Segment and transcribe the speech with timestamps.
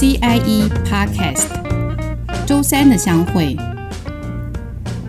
[0.00, 1.48] CIE Podcast
[2.46, 3.56] 周三的相会。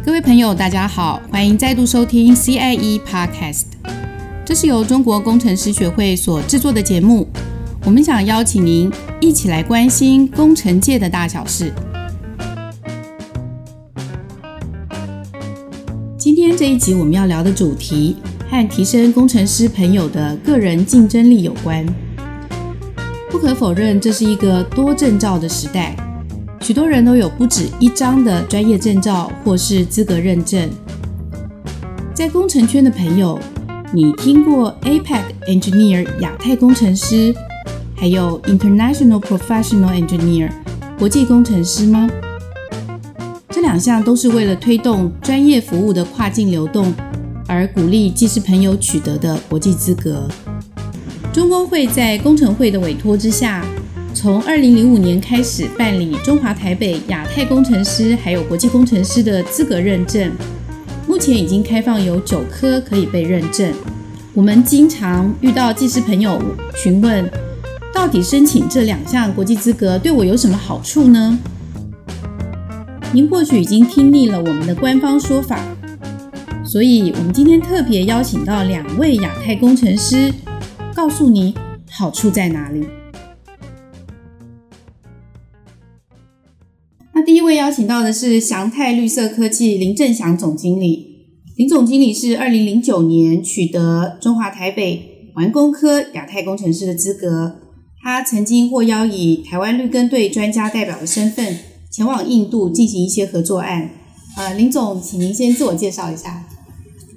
[0.04, 3.65] 各位朋友，大家好，欢迎再度收听 CIE Podcast。
[4.44, 7.28] 这是由中国工程师学会所制作的节目。
[7.85, 11.71] 我们想邀请您一起来关心工程界的大小事。
[16.17, 18.17] 今天这一集我们要聊的主题
[18.49, 21.85] 和提升工程师朋友的个人竞争力有关。
[23.29, 25.95] 不可否认，这是一个多证照的时代，
[26.61, 30.67] 许多人都有不止一张的专业证照或是资格认证。
[32.13, 33.39] 在工程圈的朋友，
[33.93, 37.34] 你听过 APEC Engineer 亚太工程师，
[37.95, 40.49] 还有 International Professional Engineer
[40.98, 42.09] 国际工程师吗？
[43.49, 46.91] 这两项都是为了推动专业服务的跨境流动，
[47.48, 50.27] 而鼓励技师朋友取得的国际资格。
[51.39, 53.66] 中工会在工程会的委托之下，
[54.13, 60.29] 从二零零五年开始办理中华台北亚太工程师还有国际工程师的资格认证，
[61.07, 63.71] 目前已经开放有九科可以被认证。
[64.34, 66.44] 我们经常遇到技师朋友
[66.76, 67.32] 询问，
[67.94, 71.40] 到底申请这两项国际资格对我有什么好处呢？
[73.14, 75.64] 您或许已经听腻了我们的官方说法，
[76.66, 80.34] 所以我们今天特别邀请到两位亚太工程师。
[80.94, 81.54] 告诉你
[81.90, 82.86] 好处在哪里。
[87.14, 91.08] 那第一位邀请到的是祥泰绿色科技林正祥总经理。
[91.56, 97.60] 林总经理是二零零九年取得中华台北环工科亚太工程师的资格。
[98.02, 101.58] 他曾经获邀以台湾绿根队专家代表的身份
[101.92, 103.90] 前往印度进行一些合作案。
[104.38, 106.45] 呃，林总，请您先自我介绍一下。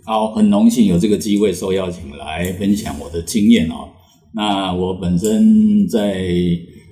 [0.04, 3.88] 好，很荣幸有这个机会受邀请来分享我的经验哦。
[4.34, 6.26] 那我本身在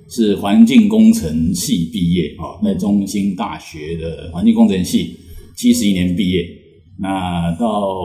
[0.09, 5.17] 是环境工程系毕业哦，在中兴大学的环境工程系
[5.57, 6.45] 七十一年毕业。
[6.99, 7.97] 那到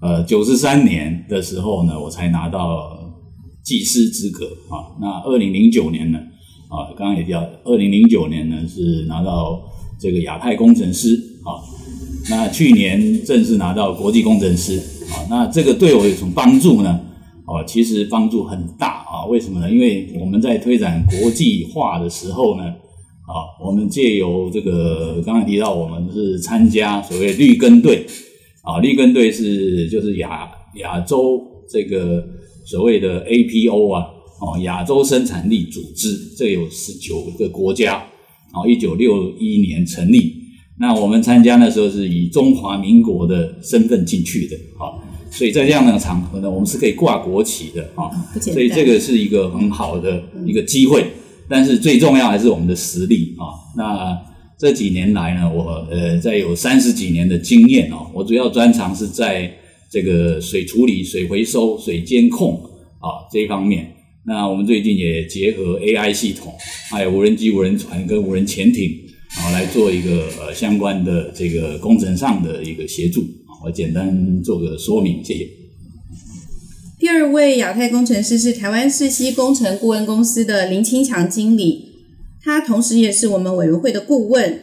[0.00, 3.12] 呃九十三年的时候呢，我才拿到
[3.62, 4.96] 技师资格啊。
[4.98, 6.18] 那二零零九年呢，
[6.68, 9.60] 啊，刚刚也提到，二零零九年呢是拿到
[10.00, 11.60] 这个亚太工程师啊。
[12.30, 14.78] 那去年正式拿到国际工程师
[15.10, 17.00] 啊，那这个对我有什么帮助呢？
[17.46, 19.26] 哦，其实帮助很大啊。
[19.26, 19.70] 为什么呢？
[19.70, 28.06] 因为我们在推展国际化的时候呢，啊，我们借由这个刚才提到，我们是参加所谓绿根队
[28.62, 32.24] 啊，绿根队是就是亚亚洲这个
[32.64, 34.06] 所谓的 APO 啊，
[34.40, 37.96] 哦，亚洲生产力组织，这有十九个国家，
[38.52, 40.41] 啊，一九六一年成立。
[40.78, 44.98] 那我们参加的时候是以中华民国的身份进去的，啊，
[45.30, 48.10] 所以在这样的场合呢，我们是可以挂国旗的，啊，
[48.40, 51.06] 所以这个是一个很好的一个机会。
[51.48, 53.44] 但是最重要还是我们的实力啊。
[53.76, 54.18] 那
[54.58, 59.52] 这几年来呢，我呃在有三十几年的经验哦，我主要专长是在
[59.90, 62.54] 这个水处理、水回收、水监控
[62.98, 63.92] 啊这一方面。
[64.24, 66.52] 那我们最近也结合 AI 系统，
[66.90, 68.90] 还有无人机、无人船跟无人潜艇。
[69.44, 75.48] 我，来做一个呃相关的这个工程上的一个协助啊，我简单做个说明，谢谢。
[76.98, 81.88] 第二位亚太工程师是台湾世熙工程顾问公司的林清强经理，
[82.40, 84.60] 他同时也是我们委员会的顾问。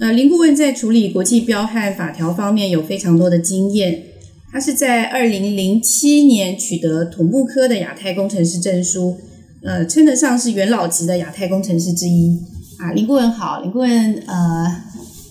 [0.00, 4.04] 呃，林顾问在处理国际标和法条方面有非常多的经验。
[4.50, 9.18] 他是在二零零七年取得土木科的亚太工程师证书，
[9.62, 12.38] 呃，称得上是元老级的亚太工程师之一。
[12.78, 14.82] 啊，林顾问好，林顾问，呃，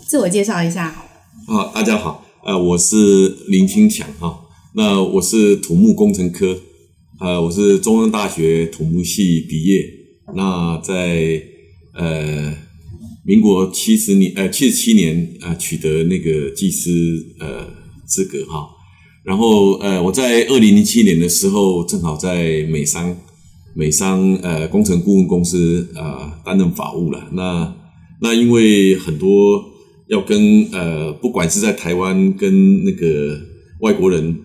[0.06, 0.91] 自我介绍一下
[1.46, 1.72] 好。
[1.74, 4.41] 大家好，呃，我是林清强哈，
[4.75, 6.59] 那我是土木工程科，
[7.22, 9.81] 呃，我是中央大学土木系毕业，
[10.36, 11.41] 那在
[11.94, 12.53] 呃
[13.24, 16.90] 民国七十年呃七十七年呃取得那个技师
[17.40, 17.66] 呃
[18.06, 18.68] 资格哈，
[19.24, 23.16] 然后呃我在二零零七年的时候正好在美商。
[23.77, 27.75] 美商呃工程顾问公司啊担任法务了，那
[28.19, 29.63] 那因为很多
[30.07, 33.39] 要跟呃不管是在台湾跟那个
[33.81, 34.35] 外国人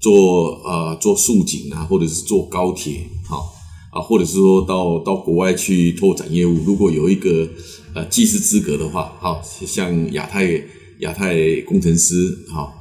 [0.00, 3.52] 做啊、呃、做竖井啊，或者是做高铁好
[3.90, 7.48] 啊，或者是说到到国外去拓展业务，如果有一个
[7.94, 10.62] 呃技师资格的话，好像亚太
[11.00, 12.72] 亚太工程师好，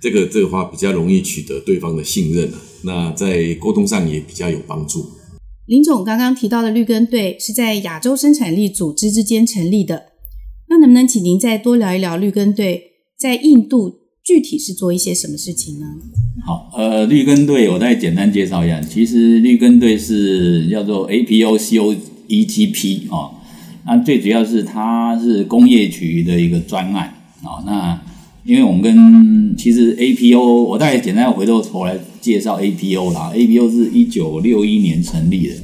[0.00, 5.06] 这个这个话比较容易取得对方的信任啊，那在沟通上也比较有帮助。
[5.68, 10.04] 林总刚刚提到的绿根队是在亚洲生产力组织之间成立的，
[10.70, 12.84] 那能不能请您再多聊一聊绿根队
[13.18, 13.92] 在印度
[14.24, 15.84] 具体是做一些什么事情呢？
[16.46, 21.94] 好，呃，绿根队我再简单介绍一下，其实绿根队是叫做 APO CO
[22.28, 23.36] EGP 啊。
[23.84, 27.12] 那最主要是它是工业局的一个专案
[27.42, 27.60] 啊。
[27.66, 28.00] 那
[28.42, 33.32] 因为我们跟其实 APO，我大概简单回过头来介绍 APO 啦。
[33.34, 35.54] APO 是一九六一年成立的。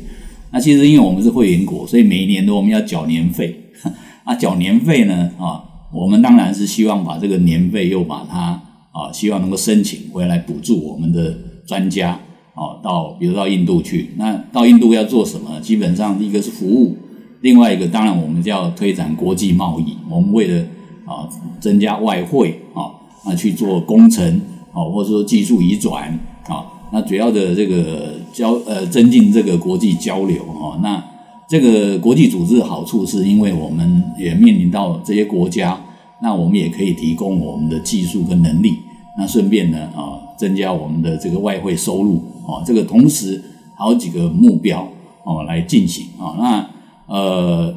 [0.52, 3.60] 那其实因为我们是会员国，所以每一年都我们要缴年费。
[4.24, 5.62] 啊，缴年费呢啊，
[5.92, 8.62] 我们当然是希望把这个年费又把它
[8.92, 11.36] 啊，希望能够申请回来补助我们的
[11.66, 12.18] 专家
[12.54, 14.10] 啊，到比如到印度去。
[14.16, 15.60] 那到印度要做什么？
[15.60, 16.96] 基本上一个是服务，
[17.42, 19.96] 另外一个当然我们就要推展国际贸易。
[20.08, 20.64] 我们为了
[21.04, 21.28] 啊
[21.60, 24.40] 增加外汇啊，啊去做工程
[24.72, 26.18] 啊，或者说技术移转
[26.48, 31.02] 啊，那主要的这个交呃增进这个国际交流啊，那。
[31.46, 35.78] 这个国际组织的好处是因为我们也面临到这些国家，
[36.22, 38.78] 那我们也可以提供我们的技术跟能力，
[39.18, 42.16] 那顺便呢啊增加我们的这个外汇收入
[42.48, 43.40] 啊，这个同时
[43.76, 44.88] 好几个目标
[45.22, 47.74] 哦来进行啊，那呃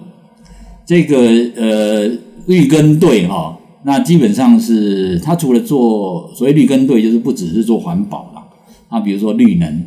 [0.85, 1.17] 这个
[1.57, 2.09] 呃
[2.47, 8.31] 绿根队哈，那基本上是它除了做所谓绿根队，就是不只是做环保
[8.89, 9.83] 啦，那比如说绿能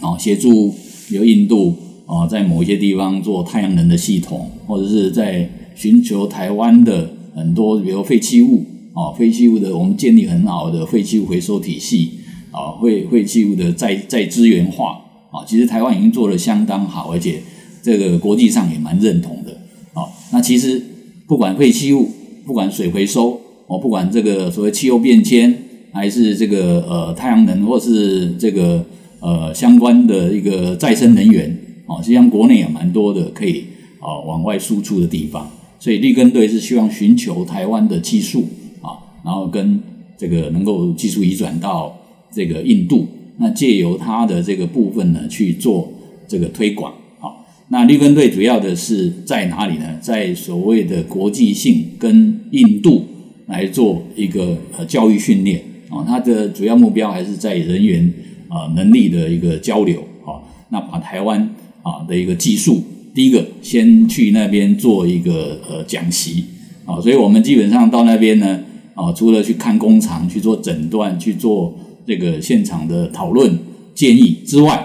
[0.00, 0.74] 啊，协助
[1.08, 1.76] 比如印度。
[2.10, 12.10] 啊，在某一些地方做太阳能的系统，或者是在寻求台湾的很多，比如废弃物啊，废弃物的我们建立很好的废弃物回收体系
[12.50, 15.00] 啊，废废弃物的再再资源化
[15.30, 17.40] 啊，其实台湾已经做得相当好，而且
[17.80, 19.52] 这个国际上也蛮认同的
[19.94, 20.02] 啊。
[20.32, 20.82] 那其实
[21.28, 22.10] 不管废弃物，
[22.44, 25.56] 不管水回收，哦，不管这个所谓气候变迁，
[25.92, 28.84] 还是这个呃太阳能，或是这个
[29.20, 31.56] 呃相关的一个再生能源。
[31.86, 33.64] 啊，实际上国内也蛮多的可以
[33.98, 35.50] 啊往外输出的地方，
[35.80, 38.44] 所以绿根队是希望寻求台湾的技术
[38.80, 38.94] 啊，
[39.24, 39.80] 然后跟
[40.16, 41.98] 这个能够技术移转到
[42.30, 43.08] 这个印度，
[43.38, 45.92] 那借由它的这个部分呢去做
[46.28, 46.94] 这个推广。
[47.18, 49.98] 好，那绿根队主要的是在哪里呢？
[50.00, 53.04] 在所谓的国际性跟印度
[53.46, 55.60] 来做一个呃教育训练
[55.90, 58.10] 啊，它的主要目标还是在人员
[58.48, 60.40] 啊能力的一个交流啊，
[60.70, 61.48] 那把台湾。
[61.82, 62.82] 啊的一个技术，
[63.14, 66.44] 第一个先去那边做一个呃讲习
[66.84, 68.60] 啊，所以我们基本上到那边呢
[68.94, 71.74] 啊，除了去看工厂、去做诊断、去做
[72.06, 73.58] 这个现场的讨论
[73.94, 74.76] 建议之外，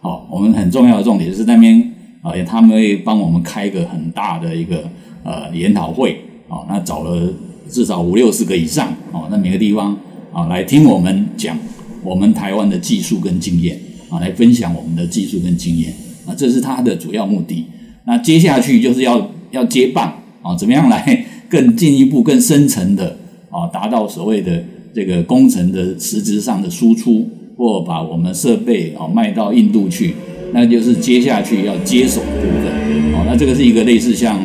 [0.00, 4.88] 啊，我们很重要的重点就是那边啊，他们会帮我们开一个很大的一个
[5.24, 7.28] 呃研讨会啊，那找了
[7.68, 9.98] 至少五六十个以上啊，那每个地方
[10.34, 11.56] 啊来听我们讲
[12.02, 15.94] 我们台湾的技术跟经验啊，来分享我们的技术跟经验。
[16.26, 17.64] 啊，这是他的主要目的。
[18.06, 23.16] 那接下去就是要要接棒啊，怎么样来更进一步、更深层的
[23.50, 24.64] 啊，达到所谓的
[24.94, 30.14] 这个工程的实质上的输出，或把我们设备啊卖到印度去，
[30.52, 33.14] 那就是接下去要接手的部分。
[33.14, 34.40] 啊，那这个是一个类似像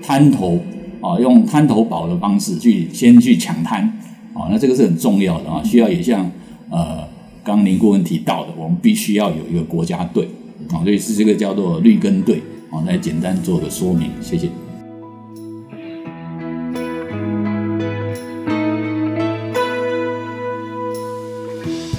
[0.00, 0.58] 滩头
[1.00, 3.98] 啊，用滩头堡的方式去先去抢滩
[4.34, 6.30] 啊，那这个是很重要的啊，需要也像
[6.70, 7.08] 呃
[7.42, 10.28] 刚刚林顾问提到的，我们必须要有一个国家队。
[10.72, 14.48] 啊，所以是这个叫做绿根队啊，来简单做个说明，谢谢。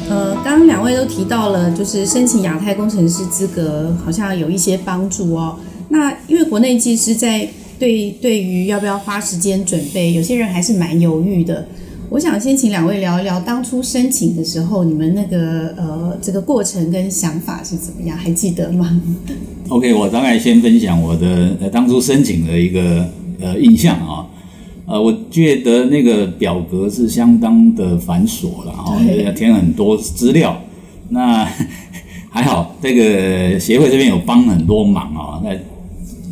[0.10, 5.60] 呃，刚刚两位都提到了，就是申请亚太工程师资格，好像有一些帮助哦。
[5.90, 11.68] 那因为国内技师在对对于要不要花时间准备，有些人还是蛮犹豫的。
[12.10, 18.18] 我想先请两位聊一聊当初申请的时候，你们那个呃这个过程跟想法是怎么样？
[18.18, 19.02] 还记得吗
[19.70, 23.10] ？OK，我大概先分享我的呃当初申请的一个
[23.42, 24.26] 呃印象啊，
[24.86, 30.62] 呃，我觉得那个表格是相当的繁琐了哈，要填很多资料。
[31.10, 31.46] 那
[32.30, 35.60] 还好，这个协会这边有帮很多忙啊，来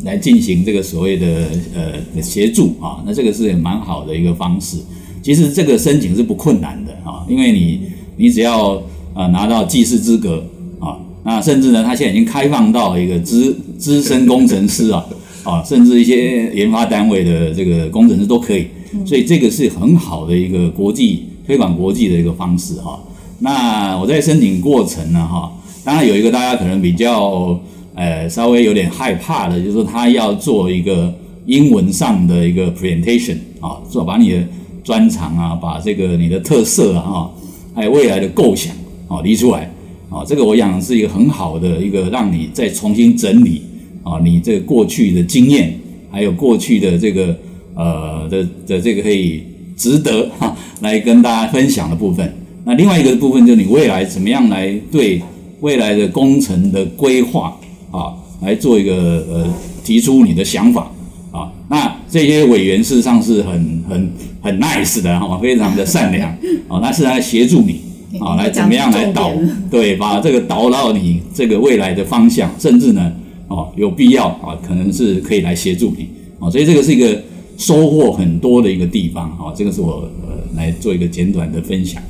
[0.03, 4.77] 来进行这个所谓的呃协助啊，那这个是也蛮好的一个方式。
[5.23, 7.79] 其实这个申请是不困难的啊，因为你
[8.17, 8.73] 你只要
[9.13, 10.43] 啊拿到技师资格
[10.79, 15.05] 啊，那甚至呢，他现在已经开放到一个资资深工程师啊
[15.45, 18.67] 啊，甚至一些研发单位的这个工程师都可以，
[19.05, 22.99] 所以这个是很好的一个国际推广国际的一个方式哈。
[23.39, 25.49] 那我在申请过程呢哈，
[25.85, 27.57] 当然有一个大家可能比较
[27.95, 31.13] 呃稍微有点害怕的，就是说他要做一个
[31.45, 34.43] 英文上的一个 presentation 啊，做把你的。
[34.83, 37.29] 专长啊，把这个你的特色啊，
[37.73, 38.75] 还有未来的构想
[39.07, 39.71] 啊，提出来
[40.09, 43.61] 啊，这个我想是一个很好的一个让你再重新整理
[44.03, 45.73] 啊，你这过去的经验，
[46.11, 47.35] 还有过去的这个
[47.75, 49.43] 呃的的这个可以
[49.77, 52.31] 值得哈来跟大家分享的部分。
[52.65, 55.21] 那另外一个部分就是你未来怎么样来对
[55.61, 57.57] 未来的工程的规划
[57.91, 60.91] 啊，来做一个呃提出你的想法
[61.33, 61.51] 啊。
[61.67, 64.11] 那这些委员事实上是很很
[64.41, 66.29] 很 nice 的哈，非常的善良
[66.69, 67.81] 啊， 那是来协助你
[68.19, 69.31] 啊，来怎么样来导
[69.69, 73.11] 对，把这个导到你这个未来的方向，甚至呢
[73.47, 76.07] 哦有必要啊，可能是可以来协助你
[76.39, 77.21] 啊，所以这个是一个
[77.57, 82.01] 收获很多的一个地方啊，这个是我呃来做一个简短的分享。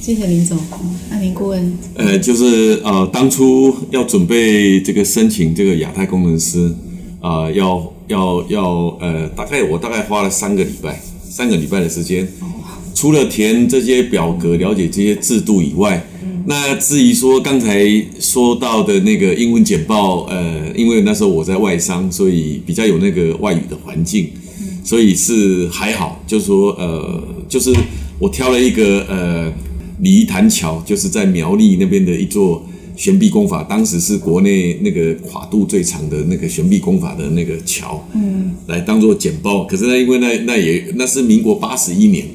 [0.00, 0.58] 谢谢林总，
[1.10, 6.68] 那林顾问，呃，就是呃，当初要准备这个申请这个亚太工程师，
[7.20, 12.26] 啊、呃，要要要呃，大概我大概花了三个礼拜，三个礼拜的时间，
[12.94, 16.04] 除了填这些表格、了解这些制度以外，
[16.46, 17.86] 那至于说刚才
[18.20, 24.30] 说到的那个英文简报，呃，因为那时候我在外商，所以比较有那个外语的环境，
[24.84, 27.72] 所以是还好，就是说呃，就是
[28.18, 29.52] 我挑了一个呃。
[29.98, 39.64] 李潭桥就是在苗栗那边的一座悬臂工法，当时是国内那个跨度最长的那个悬臂工法的那个桥，嗯，来当做简报。
[39.64, 42.26] 可是呢，因为那那也那是民国八十一年，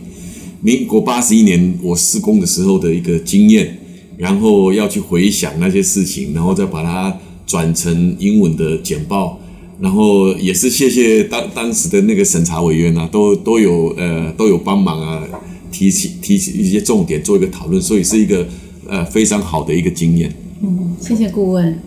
[0.62, 3.78] 民国八十一年我施工的时候的一个经验，
[4.18, 9.40] 然后要去回想那些事情，然后再把它转成英文的简报，
[9.80, 15.24] 然后也是谢谢当当时的那个审查委员啊，都都有呃都有帮忙啊。
[15.70, 18.48] 提起提起一些重点做一个讨论，所以是一个
[18.88, 20.34] 呃非常好的一个经验。
[20.62, 21.78] 嗯，谢谢顾问。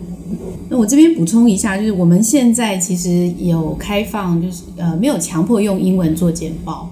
[0.69, 6.89] 那我这边补充一下，就是我们现在其实有开放，就是呃没有强迫用英文做简报，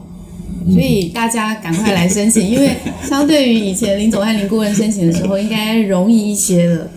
[0.71, 2.71] 所以大家赶快来申请， 因为
[3.03, 6.89] 相对于以前林总和林顾问申请的时候，应该容易一些了。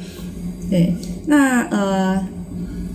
[0.69, 0.95] 对，
[1.27, 2.27] 那呃。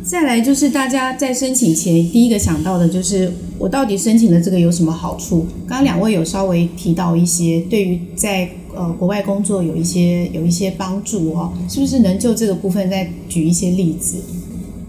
[0.10, 5.46] 再来就是大家在申请前第一个想到的就是我到底申请的这个有什么好处？
[5.68, 14.18] 刚刚两位有稍微提到一些，对于在呃国外工作有一些有一些帮助哦，是不是能就这个部分再举一些例子？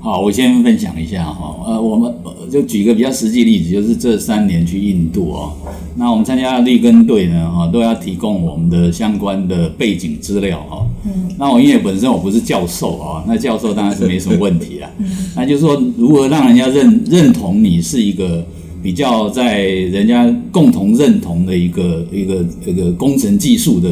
[0.00, 2.14] 好，我先分享一下哈，呃，我们
[2.49, 5.52] 就举一个比较实际例子，就是这三年去印度哦，
[5.97, 10.87] 那我们参加的立根队呢，哈，都要提供我们的相关的背景资料哈。
[11.04, 11.28] 嗯。
[11.37, 14.88] 那我因为本身我不是教授啊，那教授当然是没什么问题啦。
[15.35, 18.47] 那就是说，如何让人家认认同你是一个
[18.82, 23.90] 比较在人家共同认同的一个一个一个工程技术的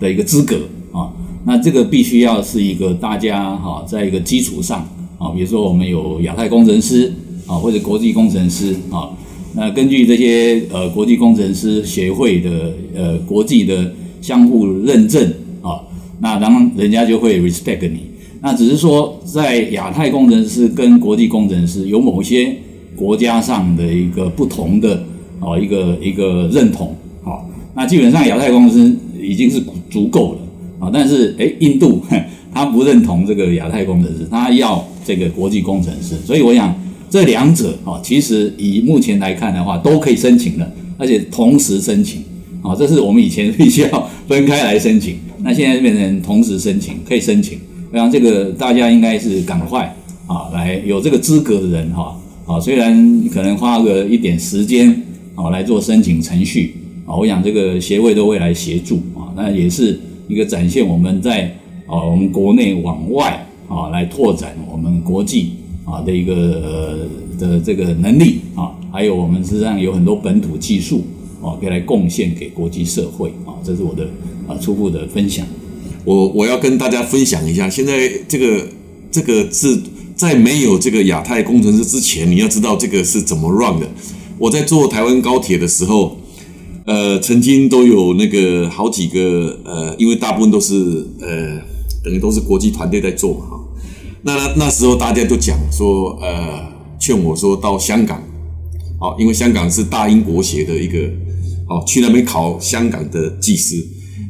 [0.00, 0.56] 的一个资格
[0.92, 1.12] 啊？
[1.44, 4.88] 那这个必须要是一个大家哈，在一个基础上。
[5.16, 7.10] 啊，比如说我们有亚太工程师
[7.46, 9.08] 啊，或者国际工程师啊，
[9.54, 15.80] 那根据这些呃国际工程师协会的呃国际的相互认证啊，
[16.20, 18.00] 那当然人家就会 respect 你。
[18.42, 22.54] 那只是说在亚太工程师跟国际工程师有某些
[22.96, 25.02] 国家上的一个不同的
[25.40, 32.02] 啊一个一个认同啊，那基本上亚太工程师已经是足够了啊，但是诶印度
[32.54, 34.84] 他不认同这个亚太工程师，他要。
[35.06, 36.74] 这个国际工程师，所以我想
[37.10, 42.22] 这两者啊，其实以目前来看的话，都可以申请的，而且同时申请
[42.62, 47.58] 啊，这是我们以前必须要分开来申请，那现在变成同时申请，可以申请。
[47.92, 49.94] 我想这个大家应该是赶快
[50.26, 55.02] 啊，来有这个资格的人哈，啊虽然可能花个一点时间
[55.34, 56.74] 啊来做申请程序
[57.06, 59.98] 啊，我想这个协会都会来协助啊，那也是
[60.28, 63.40] 一个展现我们在啊我们国内往外。
[63.66, 65.52] 啊，来拓展我们国际
[65.86, 67.08] 啊的一个
[67.38, 71.02] 的这个能力啊，还有我们实际上有很多本土技术
[71.42, 74.04] 啊，可以来贡献给国际社会啊，这是我的
[74.46, 75.46] 啊初步的分享。
[76.04, 78.66] 我我要跟大家分享一下，现在这个
[79.10, 79.80] 这个是
[80.14, 83.88] 在没有这个亚太工程师之前，你要知道这个是怎么 run 的。
[84.38, 86.18] 我在做台湾高铁的时候，
[86.86, 91.74] 呃，曾经都有那个好几个呃，因为大部分都是呃。
[92.04, 93.58] 等于都是国际团队在做嘛，哈，
[94.24, 96.62] 那那时候大家都讲说，呃，
[97.00, 98.22] 劝我说到香港，
[99.00, 100.98] 好，因为香港是大英国协的一个，
[101.66, 103.82] 好，去那边考香港的技师，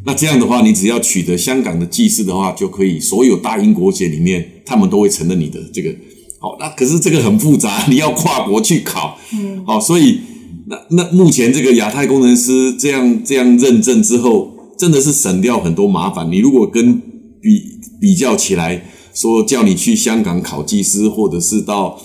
[0.05, 5.94] 那这样的话，你只要取得香港的技师的话，就可以所有大英国协里面，他们都会承认你的这个，
[6.38, 10.21] 好，那可是这个很复杂， 你要跨国去考，嗯，好，所以
[10.66, 16.30] 那那目前这个亚太工程师这样这样认证之后，真的是省掉很多麻烦。
[16.30, 17.00] 你如果跟
[17.40, 17.62] 比
[18.00, 22.00] 比较起来，说叫你去香港考技师，或者是到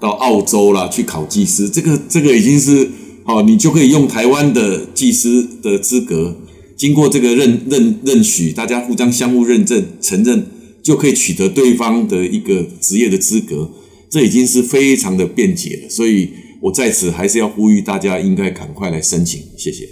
[0.00, 2.90] 到澳洲啦去考技师，这个这个已经是
[3.24, 6.36] 哦，你就可以用台湾的技师的资格，
[6.76, 10.46] 经过这个认认认许，大家互相相互认证承认，
[10.86, 13.68] 就可以取得对方的一个职业的资格，
[14.08, 15.90] 这已经是非常的便捷了。
[15.90, 16.30] 所以
[16.62, 19.84] 我在此还是要呼吁大家，应该赶快来申请，谢谢。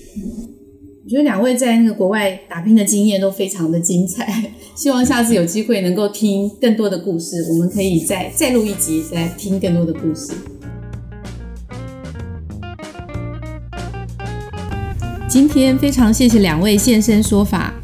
[1.02, 10.30] 我觉得两位在那个国外打拼的经验都非常的精彩，希望下次有机会能够听更多的故事，我们可以再再录一集，再听更多的故事。
[15.28, 17.74] 今天非常谢谢两位现身说法，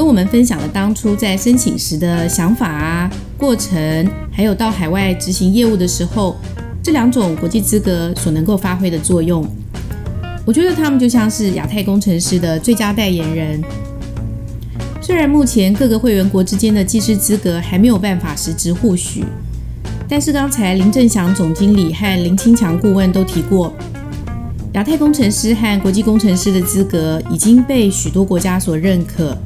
[0.00, 6.38] 跟我们分享了当初在申请时的想法啊、过程，还有到海外执行业务的时候，
[6.82, 9.46] 这两种国际资格所能够发挥的作用。
[10.46, 13.62] 我觉得他们就像是亚太工程师的最佳代言人。
[15.02, 19.22] 虽然目前各个会员国之间的技师资格还没有办法实质互许，
[20.08, 23.70] 但是刚才林正祥总经理和林清强顾问都提过，
[24.72, 29.36] 亚太工程师和国际工程师的资格已经被许多国家所认可，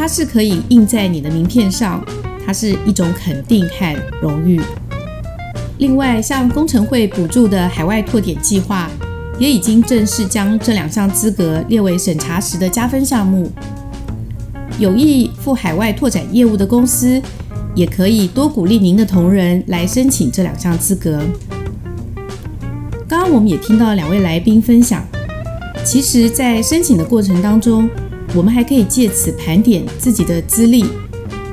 [0.00, 2.02] 它是可以印在你的名片上，
[2.46, 4.58] 它是一种肯定和荣誉。
[5.76, 8.88] 另外，像工程会补助的海外拓点计划。
[9.38, 13.50] 也已经正式将这两项资格列为审查时的加分项目。
[14.78, 17.20] 有意赴海外拓展业务的公司，
[17.74, 21.22] 也可以多鼓励您的同仁来申请这两项资格。
[23.06, 25.02] 刚刚我们也听到两位来宾分享，
[25.84, 27.88] 其实，在申请的过程当中，
[28.34, 30.84] 我们还可以借此盘点自己的资历，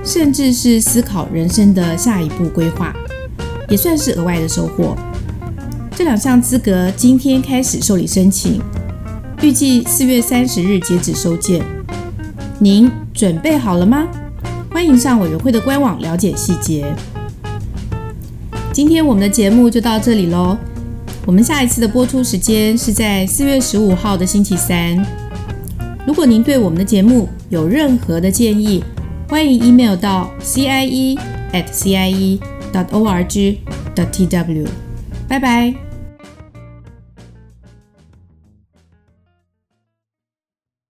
[0.03, 2.93] 甚至是思考人生的下一步规划，
[3.67, 4.96] 也算是额外的收获。
[5.96, 8.62] 这两项资格今天开始受理申请，
[9.41, 11.65] 预计四月三十日截止收件。
[12.60, 14.07] 您准备好了吗？
[14.69, 16.86] 欢迎上委员会的官网了解细节。
[18.72, 20.55] 今天我们的节目就到这里喽。
[21.25, 25.26] 我们下一次的播出时间是在四月十五号的星期三。
[26.08, 28.82] 如果您对我们的节目有任何的建议，
[29.28, 31.20] 欢迎 email 到 cie
[31.52, 32.40] at cie
[32.72, 33.58] dot org
[33.94, 34.66] dot tw。
[35.28, 35.87] 拜拜。